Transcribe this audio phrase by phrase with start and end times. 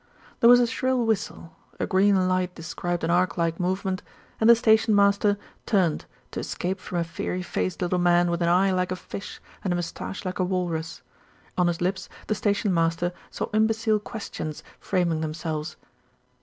[0.39, 4.01] There was a shrill whistle, a green light described an arc like movement,
[4.39, 8.49] and the station master turned to escape from a fiery faced little man with an
[8.49, 11.03] eye like a fish and a moustache like a walrus.
[11.55, 15.75] On his lips the station master saw imbecile questions framing them selves.